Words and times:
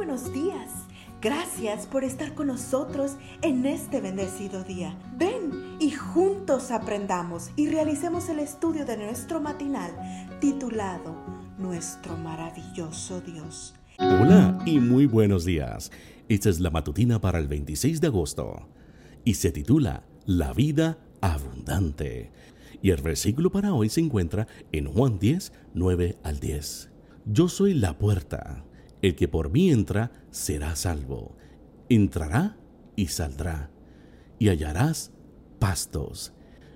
buenos 0.00 0.32
días. 0.32 0.70
Gracias 1.20 1.86
por 1.86 2.04
estar 2.04 2.34
con 2.34 2.46
nosotros 2.46 3.16
en 3.42 3.66
este 3.66 4.00
bendecido 4.00 4.64
día. 4.64 4.98
Ven 5.18 5.76
y 5.78 5.90
juntos 5.90 6.70
aprendamos 6.70 7.50
y 7.54 7.68
realicemos 7.68 8.30
el 8.30 8.38
estudio 8.38 8.86
de 8.86 8.96
nuestro 8.96 9.42
matinal 9.42 9.90
titulado 10.40 11.14
Nuestro 11.58 12.16
maravilloso 12.16 13.20
Dios. 13.20 13.74
Hola 13.98 14.58
y 14.64 14.78
muy 14.78 15.04
buenos 15.04 15.44
días. 15.44 15.92
Esta 16.30 16.48
es 16.48 16.60
la 16.60 16.70
matutina 16.70 17.20
para 17.20 17.38
el 17.38 17.46
26 17.46 18.00
de 18.00 18.06
agosto 18.06 18.70
y 19.22 19.34
se 19.34 19.52
titula 19.52 20.04
La 20.24 20.54
vida 20.54 20.96
abundante. 21.20 22.32
Y 22.80 22.88
el 22.88 23.02
versículo 23.02 23.52
para 23.52 23.74
hoy 23.74 23.90
se 23.90 24.00
encuentra 24.00 24.48
en 24.72 24.86
Juan 24.86 25.18
10, 25.18 25.52
9 25.74 26.16
al 26.22 26.40
10. 26.40 26.88
Yo 27.26 27.50
soy 27.50 27.74
la 27.74 27.98
puerta. 27.98 28.64
El 29.02 29.14
que 29.14 29.28
por 29.28 29.50
mí 29.50 29.70
entra 29.70 30.12
será 30.30 30.76
salvo. 30.76 31.36
Entrará 31.88 32.56
y 32.96 33.06
saldrá. 33.06 33.70
Y 34.38 34.48
hallarás 34.48 35.12
pastos. 35.58 36.32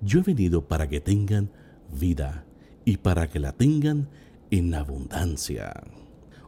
Yo 0.00 0.20
he 0.20 0.22
venido 0.22 0.66
para 0.68 0.88
que 0.88 1.00
tengan 1.00 1.50
vida 1.92 2.44
y 2.84 2.98
para 2.98 3.28
que 3.28 3.40
la 3.40 3.52
tengan 3.52 4.08
en 4.50 4.74
abundancia. 4.74 5.72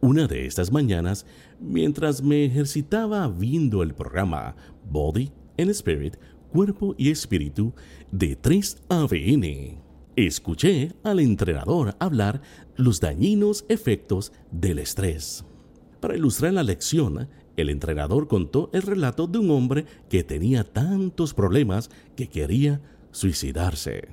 Una 0.00 0.26
de 0.26 0.46
estas 0.46 0.72
mañanas, 0.72 1.26
mientras 1.60 2.22
me 2.22 2.44
ejercitaba 2.44 3.28
viendo 3.28 3.82
el 3.82 3.94
programa 3.94 4.56
Body 4.90 5.30
and 5.58 5.70
Spirit, 5.70 6.16
Cuerpo 6.50 6.94
y 6.98 7.10
Espíritu 7.10 7.72
de 8.10 8.40
3ABN, 8.40 9.78
escuché 10.16 10.92
al 11.02 11.20
entrenador 11.20 11.94
hablar 11.98 12.42
los 12.76 13.00
dañinos 13.00 13.64
efectos 13.68 14.32
del 14.50 14.80
estrés. 14.80 15.44
Para 16.02 16.16
ilustrar 16.16 16.52
la 16.52 16.64
lección, 16.64 17.28
el 17.56 17.70
entrenador 17.70 18.26
contó 18.26 18.70
el 18.72 18.82
relato 18.82 19.28
de 19.28 19.38
un 19.38 19.52
hombre 19.52 19.86
que 20.08 20.24
tenía 20.24 20.64
tantos 20.64 21.32
problemas 21.32 21.90
que 22.16 22.28
quería 22.28 22.80
suicidarse. 23.12 24.08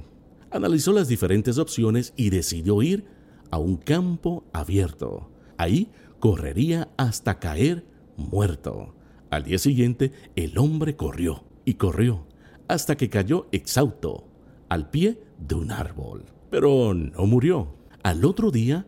Analizó 0.51 0.93
las 0.93 1.07
diferentes 1.07 1.57
opciones 1.57 2.13
y 2.15 2.29
decidió 2.29 2.83
ir 2.83 3.05
a 3.49 3.57
un 3.57 3.77
campo 3.77 4.43
abierto. 4.53 5.31
Ahí 5.57 5.89
correría 6.19 6.89
hasta 6.95 7.39
caer 7.39 7.87
muerto. 8.17 8.93
Al 9.31 9.45
día 9.45 9.57
siguiente, 9.57 10.11
el 10.35 10.59
hombre 10.59 10.95
corrió 10.95 11.43
y 11.65 11.73
corrió 11.73 12.27
hasta 12.67 12.97
que 12.97 13.09
cayó 13.09 13.47
exhausto 13.51 14.27
al 14.69 14.91
pie 14.91 15.23
de 15.39 15.55
un 15.55 15.71
árbol. 15.71 16.25
Pero 16.51 16.93
no 16.93 17.25
murió. 17.25 17.73
Al 18.03 18.25
otro 18.25 18.51
día, 18.51 18.85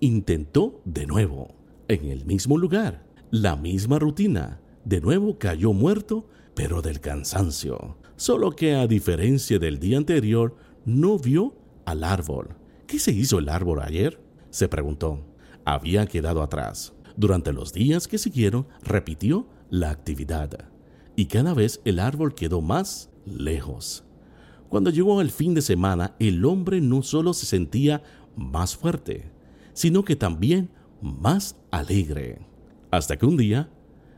intentó 0.00 0.80
de 0.86 1.06
nuevo, 1.06 1.57
en 1.88 2.04
el 2.06 2.26
mismo 2.26 2.58
lugar, 2.58 3.04
la 3.30 3.56
misma 3.56 3.98
rutina. 3.98 4.60
De 4.84 5.00
nuevo 5.00 5.38
cayó 5.38 5.72
muerto, 5.72 6.28
pero 6.54 6.82
del 6.82 7.00
cansancio. 7.00 7.96
Solo 8.16 8.52
que 8.52 8.74
a 8.74 8.86
diferencia 8.86 9.58
del 9.58 9.78
día 9.78 9.96
anterior, 9.96 10.56
no 10.84 11.18
vio 11.18 11.54
al 11.84 12.04
árbol. 12.04 12.48
¿Qué 12.86 12.98
se 12.98 13.12
hizo 13.12 13.38
el 13.38 13.48
árbol 13.48 13.80
ayer? 13.80 14.20
se 14.50 14.68
preguntó. 14.68 15.24
Había 15.64 16.06
quedado 16.06 16.42
atrás. 16.42 16.92
Durante 17.16 17.52
los 17.52 17.72
días 17.72 18.06
que 18.08 18.18
siguieron, 18.18 18.66
repitió 18.82 19.46
la 19.70 19.90
actividad. 19.90 20.70
Y 21.16 21.26
cada 21.26 21.52
vez 21.52 21.80
el 21.84 21.98
árbol 21.98 22.34
quedó 22.34 22.60
más 22.60 23.10
lejos. 23.26 24.04
Cuando 24.68 24.90
llegó 24.90 25.20
el 25.20 25.30
fin 25.30 25.54
de 25.54 25.62
semana, 25.62 26.14
el 26.18 26.44
hombre 26.44 26.80
no 26.80 27.02
solo 27.02 27.32
se 27.32 27.46
sentía 27.46 28.02
más 28.36 28.76
fuerte, 28.76 29.30
sino 29.72 30.04
que 30.04 30.16
también 30.16 30.70
más 31.00 31.56
alegre. 31.70 32.38
Hasta 32.90 33.16
que 33.16 33.26
un 33.26 33.36
día, 33.36 33.70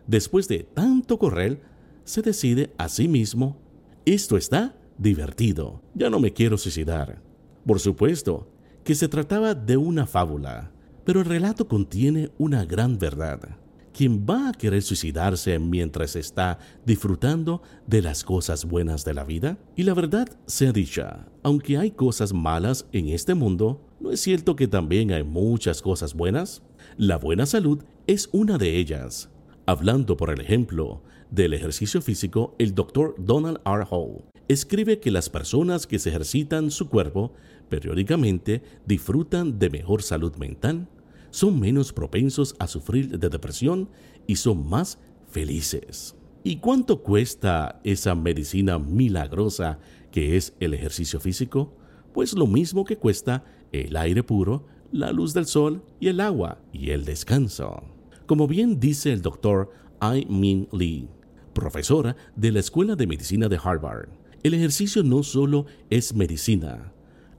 después 0.07 0.49
de 0.49 0.61
tanto 0.61 1.19
correr, 1.19 1.63
se 2.05 2.23
decide 2.23 2.73
a 2.79 2.89
sí 2.89 3.09
mismo, 3.09 3.59
esto 4.05 4.37
está 4.37 4.75
divertido, 4.99 5.83
ya 5.95 6.11
no 6.11 6.21
me 6.21 6.33
quiero 6.33 6.59
suicidar. 6.59 7.23
Por 7.67 7.81
supuesto 7.81 8.49
que 8.85 8.95
se 8.95 9.09
trataba 9.09 9.55
de 9.55 9.77
una 9.77 10.07
fábula, 10.07 10.73
pero 11.05 11.21
el 11.21 11.27
relato 11.27 11.69
contiene 11.69 12.31
una 12.39 12.65
gran 12.65 12.99
verdad. 12.99 13.60
¿Quién 13.93 14.25
va 14.25 14.49
a 14.49 14.53
querer 14.53 14.83
suicidarse 14.83 15.59
mientras 15.59 16.15
está 16.15 16.59
disfrutando 16.87 17.63
de 17.87 18.03
las 18.03 18.23
cosas 18.23 18.65
buenas 18.65 19.05
de 19.05 19.15
la 19.15 19.25
vida? 19.25 19.59
Y 19.75 19.83
la 19.83 19.95
verdad 19.95 20.29
sea 20.47 20.73
dicha, 20.73 21.27
aunque 21.43 21.77
hay 21.77 21.91
cosas 21.91 22.33
malas 22.33 22.87
en 22.93 23.09
este 23.09 23.35
mundo, 23.35 23.85
¿no 23.99 24.13
es 24.13 24.21
cierto 24.21 24.55
que 24.55 24.69
también 24.69 25.13
hay 25.13 25.25
muchas 25.25 25.83
cosas 25.83 26.15
buenas? 26.15 26.63
La 26.97 27.19
buena 27.19 27.47
salud 27.47 27.83
es 28.07 28.29
una 28.33 28.59
de 28.59 28.77
ellas. 28.79 29.29
Hablando, 29.67 30.17
por 30.17 30.31
el 30.31 30.41
ejemplo, 30.41 31.03
del 31.31 31.53
ejercicio 31.53 32.01
físico, 32.01 32.55
el 32.59 32.75
doctor 32.75 33.15
Donald 33.19 33.61
R. 33.65 33.85
Hall 33.91 34.25
escribe 34.49 34.99
que 34.99 35.11
las 35.11 35.31
personas 35.31 35.87
que 35.87 35.99
se 35.99 36.09
ejercitan 36.09 36.71
su 36.71 36.89
cuerpo 36.89 37.33
periódicamente 37.69 38.63
disfrutan 38.85 39.59
de 39.59 39.71
mejor 39.71 40.03
salud 40.03 40.35
mental, 40.37 40.89
son 41.31 41.59
menos 41.59 41.93
propensos 41.93 42.55
a 42.59 42.67
sufrir 42.67 43.19
de 43.19 43.29
depresión 43.29 43.89
y 44.27 44.37
son 44.37 44.69
más 44.69 44.99
felices. 45.29 46.15
¿Y 46.43 46.57
cuánto 46.57 47.03
cuesta 47.03 47.81
esa 47.85 48.15
medicina 48.15 48.79
milagrosa 48.79 49.79
que 50.11 50.37
es 50.37 50.55
el 50.61 50.75
ejercicio 50.75 51.21
físico? 51.21 51.77
Pues 52.13 52.35
lo 52.35 52.47
mismo 52.47 52.85
que 52.85 52.97
cuesta 52.97 53.45
el 53.73 53.97
aire 53.97 54.23
puro, 54.23 54.67
la 54.91 55.13
luz 55.13 55.35
del 55.35 55.47
sol 55.47 55.85
y 56.01 56.09
el 56.09 56.21
agua 56.21 56.59
y 56.73 56.91
el 56.91 57.05
descanso. 57.05 57.83
Como 58.27 58.47
bien 58.47 58.81
dice 58.81 59.13
el 59.13 59.23
doctor 59.23 59.71
I. 60.01 60.27
Min 60.29 60.69
Lee, 60.73 61.09
profesora 61.53 62.17
de 62.37 62.53
la 62.53 62.61
Escuela 62.61 62.97
de 62.97 63.07
Medicina 63.07 63.49
de 63.49 63.61
Harvard, 63.63 64.09
el 64.43 64.55
ejercicio 64.55 65.03
no 65.03 65.23
solo 65.23 65.67
es 65.91 66.15
medicina, 66.15 66.93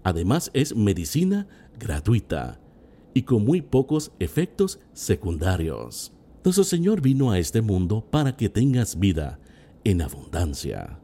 además 0.03 0.51
es 0.53 0.75
medicina 0.75 1.47
gratuita 1.79 2.59
y 3.13 3.23
con 3.23 3.43
muy 3.43 3.61
pocos 3.61 4.11
efectos 4.19 4.79
secundarios. 4.93 6.13
Nuestro 6.43 6.63
Señor 6.63 7.01
vino 7.01 7.31
a 7.31 7.39
este 7.39 7.61
mundo 7.61 8.05
para 8.09 8.35
que 8.35 8.49
tengas 8.49 8.97
vida 8.97 9.39
en 9.83 10.01
abundancia. 10.01 10.99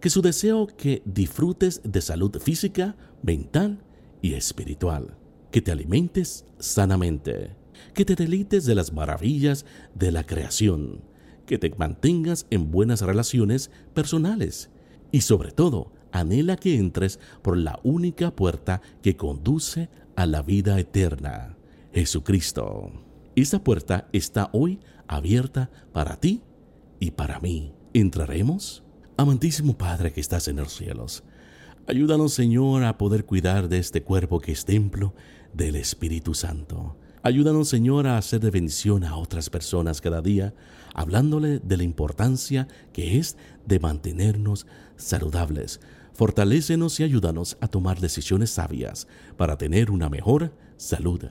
Que 0.00 0.10
su 0.10 0.22
deseo 0.22 0.66
que 0.66 1.02
disfrutes 1.04 1.80
de 1.84 2.00
salud 2.00 2.38
física, 2.38 2.96
mental 3.22 3.82
y 4.22 4.34
espiritual. 4.34 5.16
Que 5.50 5.62
te 5.62 5.72
alimentes 5.72 6.44
sanamente. 6.58 7.56
Que 7.94 8.04
te 8.04 8.14
delites 8.14 8.66
de 8.66 8.74
las 8.74 8.92
maravillas 8.92 9.64
de 9.94 10.12
la 10.12 10.24
creación. 10.24 11.02
Que 11.46 11.58
te 11.58 11.70
mantengas 11.76 12.46
en 12.50 12.70
buenas 12.70 13.00
relaciones 13.00 13.70
personales. 13.94 14.70
Y 15.10 15.22
sobre 15.22 15.50
todo, 15.50 15.92
anhela 16.12 16.56
que 16.56 16.76
entres 16.76 17.18
por 17.42 17.56
la 17.56 17.80
única 17.82 18.34
puerta 18.34 18.82
que 19.02 19.16
conduce 19.16 19.88
a 20.18 20.26
la 20.26 20.42
vida 20.42 20.80
eterna, 20.80 21.56
Jesucristo. 21.94 22.90
Esta 23.36 23.62
puerta 23.62 24.08
está 24.12 24.50
hoy 24.52 24.80
abierta 25.06 25.70
para 25.92 26.16
ti 26.16 26.42
y 26.98 27.12
para 27.12 27.38
mí. 27.38 27.72
¿Entraremos? 27.94 28.82
Amantísimo 29.16 29.78
Padre 29.78 30.12
que 30.12 30.20
estás 30.20 30.48
en 30.48 30.56
los 30.56 30.74
cielos, 30.74 31.22
ayúdanos 31.86 32.32
Señor 32.32 32.82
a 32.82 32.98
poder 32.98 33.26
cuidar 33.26 33.68
de 33.68 33.78
este 33.78 34.02
cuerpo 34.02 34.40
que 34.40 34.50
es 34.50 34.64
templo 34.64 35.14
del 35.54 35.76
Espíritu 35.76 36.34
Santo. 36.34 36.96
Ayúdanos 37.22 37.68
Señor 37.68 38.08
a 38.08 38.18
hacer 38.18 38.40
de 38.40 38.50
bendición 38.50 39.04
a 39.04 39.16
otras 39.16 39.50
personas 39.50 40.00
cada 40.00 40.20
día, 40.20 40.52
hablándole 40.94 41.60
de 41.60 41.76
la 41.76 41.84
importancia 41.84 42.66
que 42.92 43.18
es 43.18 43.36
de 43.66 43.78
mantenernos 43.78 44.66
saludables, 44.96 45.80
Fortalécenos 46.18 46.98
y 46.98 47.04
ayúdanos 47.04 47.56
a 47.60 47.68
tomar 47.68 48.00
decisiones 48.00 48.50
sabias 48.50 49.06
para 49.36 49.56
tener 49.56 49.88
una 49.92 50.08
mejor 50.08 50.52
salud. 50.76 51.26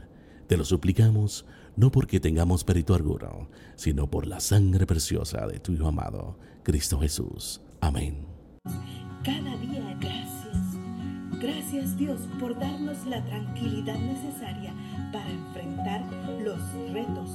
Te 0.47 0.55
lo 0.55 0.63
suplicamos, 0.63 1.45
no 1.75 1.91
porque 1.91 2.21
tengamos 2.21 2.63
perito 2.63 2.95
alguno, 2.95 3.49
sino 3.75 4.09
por 4.09 4.25
la 4.25 4.39
sangre 4.39 4.85
preciosa 4.85 5.45
de 5.45 5.59
tu 5.59 5.73
Hijo 5.73 5.89
amado, 5.89 6.39
Cristo 6.63 7.01
Jesús. 7.01 7.59
Amén. 7.81 8.25
Cada 9.25 9.57
día 9.57 9.93
gracias. 9.99 10.57
Gracias 11.41 11.97
Dios 11.97 12.21
por 12.39 12.57
darnos 12.57 13.05
la 13.07 13.25
tranquilidad 13.25 13.99
necesaria 13.99 14.73
para 15.11 15.29
enfrentar 15.29 16.01
los 16.45 16.61
retos, 16.93 17.29